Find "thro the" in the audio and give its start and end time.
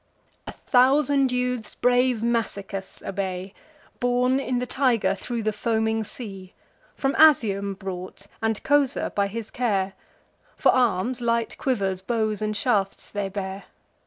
5.13-5.53